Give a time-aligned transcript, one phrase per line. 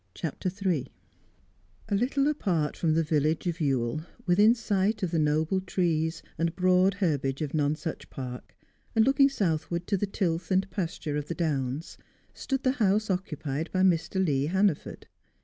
[0.15, 0.87] CHAPTER III
[1.89, 6.55] A little apart from the village of Ewell, within sight of the noble trees and
[6.55, 8.55] broad herbage of Nonsuch Park,
[8.95, 11.99] and looking southward to the tilth and pasture of the Downs,
[12.33, 14.15] stood the house occupied by Mr.
[14.25, 15.07] Lee Hannaford.